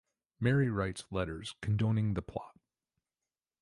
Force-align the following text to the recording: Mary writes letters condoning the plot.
Mary 0.39 0.67
writes 0.67 1.03
letters 1.11 1.53
condoning 1.61 2.15
the 2.15 2.23
plot. 2.23 2.57